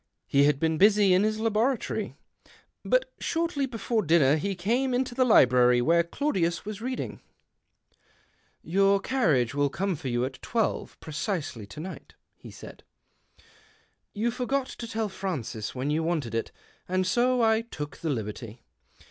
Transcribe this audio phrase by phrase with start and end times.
[0.25, 2.15] He had been busy in his laboratory.
[2.83, 7.21] But shortly before dinner he came into the library where Claudius was reading."
[8.63, 12.81] Your carriage will come for you at twelve precisely to night," he said."
[14.25, 16.51] You forgot to tell Francis when you wanted it,
[16.87, 18.63] and so I took the liberty.